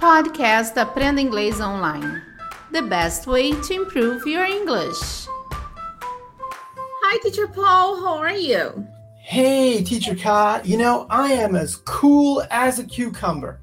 [0.00, 2.22] Podcast Aprenda Inglês Online.
[2.72, 5.28] The best way to improve your English.
[7.02, 8.00] Hi, Teacher Paul.
[8.00, 8.86] How are you?
[9.22, 10.62] Hey, Teacher Ka.
[10.64, 13.60] You know, I am as cool as a cucumber.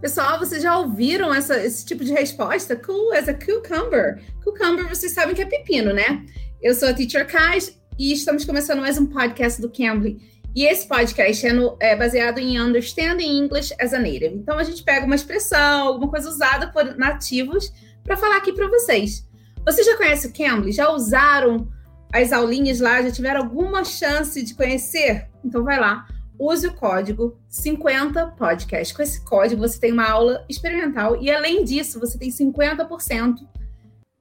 [0.00, 2.74] Pessoal, vocês já ouviram essa, esse tipo de resposta?
[2.74, 4.20] Cool as a cucumber.
[4.42, 6.26] Cucumber, vocês sabem que é pepino, né?
[6.60, 10.20] Eu sou a Teacher Kais e estamos começando mais um podcast do Cambly.
[10.54, 14.34] E esse podcast é, no, é, baseado em Understanding English as a Native.
[14.34, 17.72] Então a gente pega uma expressão, alguma coisa usada por nativos
[18.04, 19.26] para falar aqui para vocês.
[19.64, 20.72] Vocês já conhecem o Cambly?
[20.72, 21.68] Já usaram
[22.12, 23.00] as aulinhas lá?
[23.00, 25.28] Já tiveram alguma chance de conhecer?
[25.42, 26.06] Então vai lá,
[26.38, 28.94] use o código 50 podcast.
[28.94, 33.36] Com esse código você tem uma aula experimental e além disso você tem 50%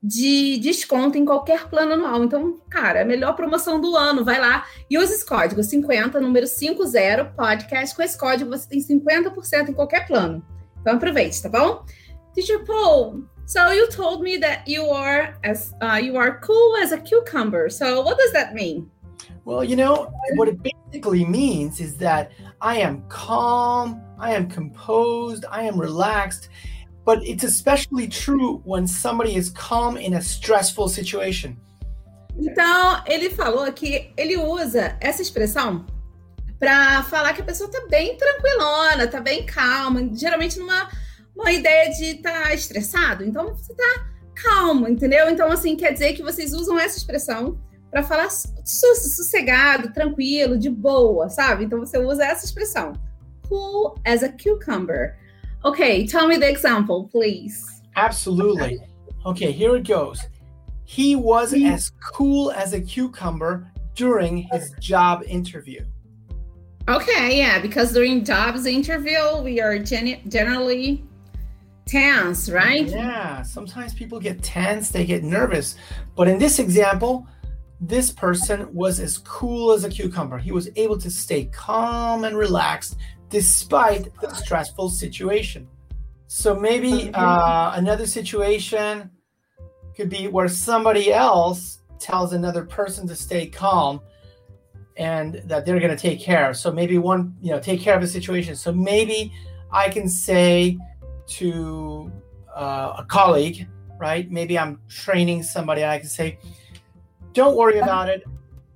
[0.02, 2.23] de desconto em qualquer plano anual.
[2.23, 4.26] Então, cara, é melhor promoção do ano.
[4.26, 7.96] Vai lá e use esse código 50, número 50 podcast.
[7.96, 10.44] Com esse código você tem 50% em qualquer plano.
[10.82, 11.86] Então aproveite, tá bom?
[12.34, 16.91] Teacher Paul, so you told me that you are as uh, you are cool as
[16.91, 17.70] a cucumber.
[17.70, 18.90] So what does that mean?
[19.46, 25.46] Well, you know, what it basically means is that I am calm, I am composed,
[25.52, 26.49] I am relaxed.
[27.05, 31.57] But it's especially true when somebody is calm in a stressful situation.
[32.38, 35.85] Então, ele falou que ele usa essa expressão
[36.60, 40.90] para falar que a pessoa tá bem tranquilona, tá bem calma, geralmente numa
[41.35, 43.24] uma ideia de estar tá estressado.
[43.24, 45.29] Então, você tá calmo, entendeu?
[45.29, 51.29] Então, assim, quer dizer que vocês usam essa expressão para falar sossegado, tranquilo, de boa,
[51.29, 51.66] sabe?
[51.66, 52.94] Então, você usa essa expressão.
[53.48, 55.18] Cool as a cucumber.
[55.63, 57.81] Okay, tell me the example, please.
[57.95, 58.79] Absolutely.
[59.26, 60.21] Okay, here it goes.
[60.85, 65.85] He was as cool as a cucumber during his job interview.
[66.89, 71.03] Okay, yeah, because during jobs interview, we are gen- generally
[71.85, 72.88] tense, right?
[72.88, 75.75] Yeah, sometimes people get tense, they get nervous.
[76.16, 77.28] But in this example,
[77.81, 80.38] this person was as cool as a cucumber.
[80.38, 82.97] He was able to stay calm and relaxed
[83.29, 85.67] despite the stressful situation.
[86.28, 89.09] So maybe uh, another situation
[89.95, 94.00] could be where somebody else tells another person to stay calm
[94.97, 96.53] and that they're going to take care.
[96.53, 98.56] So maybe one, you know, take care of a situation.
[98.56, 99.33] So maybe
[99.72, 100.77] I can say
[101.27, 102.11] to
[102.56, 103.67] uh, a colleague,
[104.00, 104.29] right?
[104.29, 105.83] Maybe I'm training somebody.
[105.83, 106.38] I can say,
[107.34, 108.24] "Don't worry about it.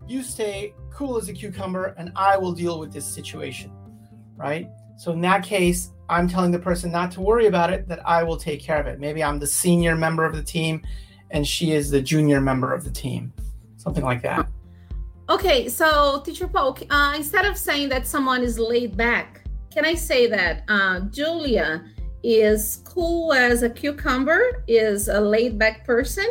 [0.07, 3.71] You stay cool as a cucumber, and I will deal with this situation."
[4.37, 4.69] right?
[4.97, 8.23] So in that case, I'm telling the person not to worry about it, that I
[8.23, 8.99] will take care of it.
[8.99, 10.81] Maybe I'm the senior member of the team
[11.31, 13.33] and she is the junior member of the team,
[13.77, 14.47] something like that.
[15.27, 19.41] Okay, so teacher Paul, uh, instead of saying that someone is laid back,
[19.71, 21.83] can I say that uh, Julia
[22.23, 26.25] is cool as a cucumber, is a laid back person?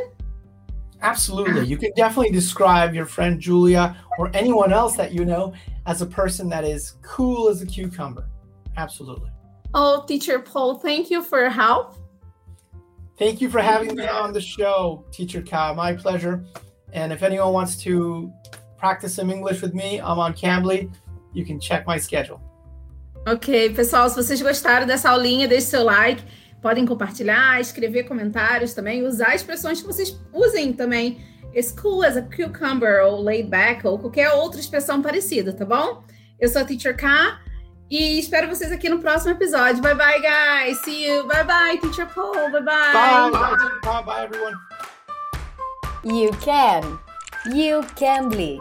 [1.04, 1.66] Absolutely.
[1.66, 5.53] You can definitely describe your friend Julia or anyone else that you know
[5.87, 8.26] as a person that is cool as a cucumber.
[8.76, 9.31] Absolutely.
[9.75, 11.97] Oh, Teacher Paul, thank you for your help.
[13.19, 15.75] Thank you for having me on the show, Teacher Ka.
[15.75, 16.44] My pleasure.
[16.93, 18.32] And if anyone wants to
[18.78, 20.91] practice some English with me, I'm on Cambly.
[21.32, 22.41] You can check my schedule.
[23.26, 26.22] Ok, pessoal, se vocês gostaram dessa aulinha, deixe seu like.
[26.64, 31.22] Podem compartilhar, escrever comentários também, usar expressões que vocês usem também.
[31.54, 36.02] As cool as a cucumber, ou laid back, ou qualquer outra expressão parecida, tá bom?
[36.41, 37.38] Eu sou a Teacher K
[37.91, 39.82] e espero vocês aqui no próximo episódio.
[39.82, 40.78] Bye bye, guys.
[40.78, 41.26] See you.
[41.26, 42.50] Bye bye, Teacher Paul.
[42.50, 42.92] Bye bye.
[42.94, 43.31] Bye.
[43.84, 44.54] Bye, bye everyone.
[46.02, 46.98] You can.
[47.54, 48.58] You can be.